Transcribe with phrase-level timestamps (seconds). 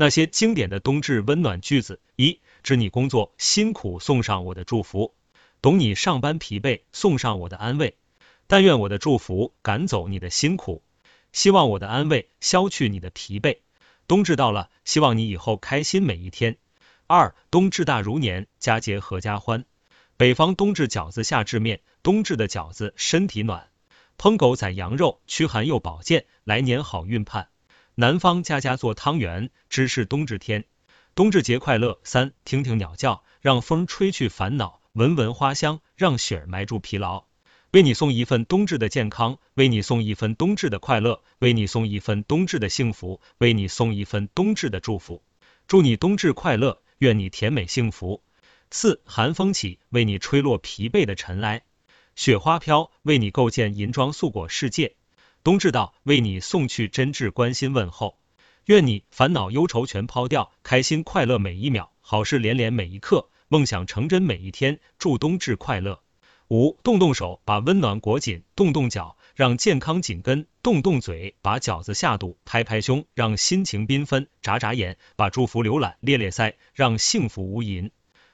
[0.00, 5.12] 那些经典的冬至温暖句子：一，知你工作辛苦，送上我的祝福；
[5.60, 7.98] 懂你上班疲惫，送上我的安慰。
[8.46, 10.82] 但愿我的祝福赶走你的辛苦，
[11.34, 13.58] 希望我的安慰消去你的疲惫。
[14.08, 16.56] 冬至到了，希望你以后开心每一天。
[17.06, 19.66] 二，冬至大如年，佳节阖家欢。
[20.16, 21.82] 北方冬至饺子，夏至面。
[22.02, 23.68] 冬至的饺子身体暖，
[24.16, 27.49] 烹狗宰羊肉，驱寒又保健，来年好运盼。
[28.00, 30.64] 南方家家做汤圆，知是冬至天。
[31.14, 32.00] 冬至节快乐！
[32.02, 37.24] 三，听听鸟叫，让风吹去烦恼；闻闻花香，让雪儿埋住疲劳。
[37.72, 45.22] 为你送一份冬至的健康，为你送一份冬至的快乐，为你送一份冬至的幸福，为你送一份冬至的祝福。
[45.66, 48.22] 祝你冬至快乐，愿你甜美幸福。
[48.70, 51.64] 四，寒风起，为你吹落疲惫的尘埃；
[52.16, 54.94] 雪花飘，为你构建银装素裹世界。
[55.42, 58.18] 冬至到，为你送去真挚关心问候，
[58.66, 64.80] 愿你烦恼忧愁全抛掉，开心快乐每一秒，好事连连每一刻，梦想成真每一天。
[64.98, 66.02] 祝冬至快乐！
[66.48, 77.90] 五，动动手，把温暖裹紧；动动脚，让健康紧跟；动动嘴，把饺子下肚；拍拍胸，让心情缤纷；眨眨眼，把祝福浏览；咧咧腮，让幸福无垠。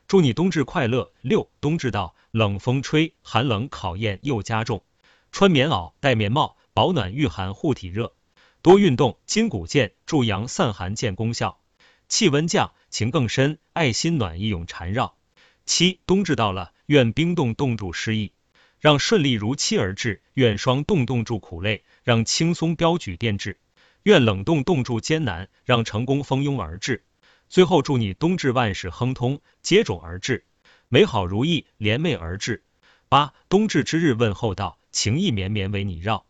[0.08, 1.12] 祝你冬至快乐！
[1.20, 4.82] 六，冬至到，冷风吹，寒冷考验又加重，
[5.30, 6.56] 穿棉袄，戴棉帽。
[6.76, 8.12] 保暖御寒护体热，
[8.60, 11.58] 多运动筋骨健，助阳散寒见功效。
[12.06, 15.16] 气温降，情更深，爱心暖意永缠绕。
[15.64, 18.34] 七，冬至到了，愿冰冻冻住失意，
[18.78, 23.54] 让顺利如期而至；愿霜冻冻住苦累，让轻松标举电至；
[24.02, 27.06] 愿冷冻冻住艰难，让成功蜂拥而至。
[27.48, 30.44] 最后祝你冬至万事亨通，接踵而至，
[30.90, 32.64] 美好如意连袂而至。
[33.08, 36.25] 八，冬至之日问候到，情意绵绵为你绕。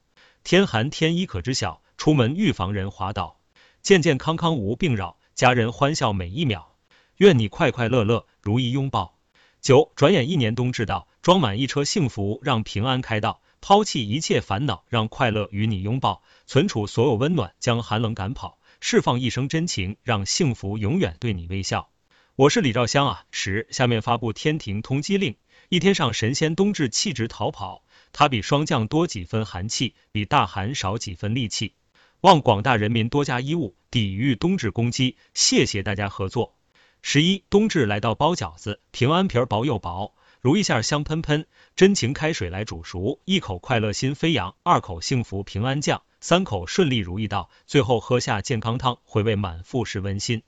[0.47, 3.41] 天寒天衣可知晓，出门预防人滑倒，
[3.83, 6.77] 健健康康无病扰，家人欢笑每一秒，
[7.17, 9.19] 愿你快快乐乐如意拥抱。
[9.61, 21.89] 九，转眼一年冬至到，装满一车幸福，让平安开道，抛弃一切烦恼，让快乐与你拥抱，存储所有温暖，将寒冷赶跑，释放一生真情，让幸福永远对你微笑。
[22.37, 23.25] 我是李兆香啊。
[23.33, 25.35] 十，下面发布天庭通缉令，
[25.71, 27.83] 一天上神仙冬至弃职逃跑。
[28.19, 31.75] 它比霜降多几分寒气，比大寒少几分戾气。
[32.23, 35.19] 望广大人民多加衣物，抵御冬至攻击。
[35.35, 36.57] 谢谢大家合作。
[37.03, 41.47] 十一，冬至来到包饺子，平安皮儿薄又薄，如意馅香喷喷，
[41.77, 50.43] 真情开水来煮熟，一口快乐心飞扬，二口幸福平安降，三口顺利如意到，最后喝下健康汤，回味满腹是温馨，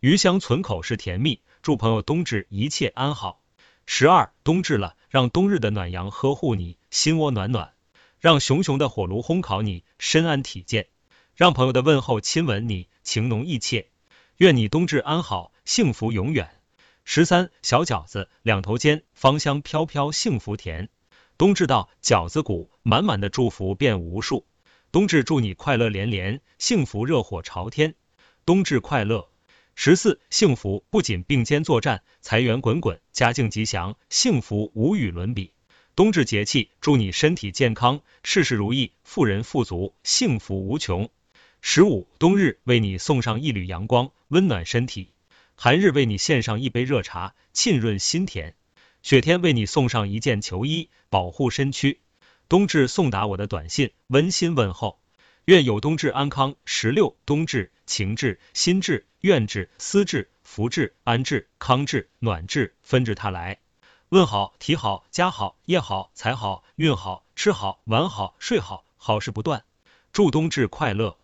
[0.00, 1.40] 余香存口是甜蜜。
[1.62, 3.40] 祝朋友冬至一切安好。
[3.86, 7.72] 十二，冬至了，让冬日的暖阳呵护你，心窝暖暖；
[8.20, 10.84] 让熊熊的火炉烘烤你，身安体健；
[11.34, 13.88] 让朋友的问候亲吻你，情浓意切。
[14.36, 16.48] 愿你冬至安好，幸福永远。
[17.04, 20.88] 十三，小饺子两头煎，芳香飘飘，幸福甜。
[21.36, 24.46] 冬至到，饺子鼓，满满的祝福变无数。
[24.92, 27.96] 冬至祝你快乐连连，幸福热火朝天。
[28.46, 29.28] 冬至快乐！
[29.74, 35.53] 十四，幸福不仅并肩作战，财源滚滚，家境吉祥，幸福无与伦比。
[35.96, 41.08] 冬至节气，祝你身体健康，事事如意，富人富足，幸福无穷。
[41.60, 45.10] 十五，冬日为你送上一缕阳光，温暖身体；
[45.54, 48.54] 寒日为你献上一杯热茶，沁润心田；
[49.04, 52.00] 雪天为你送上一件球衣，保护身躯。
[52.48, 54.98] 冬至送达我的短信，温馨问候。
[55.44, 56.56] 愿有冬至安康。
[56.64, 63.60] 十六，冬至，情至，心至，愿至，思至，福至，安至，康至，暖至，纷至沓来。
[64.14, 69.64] 问好，提好，家好，业好，财好，运好，吃好，玩好，睡好，好事不断。
[70.12, 71.16] 祝冬至快乐。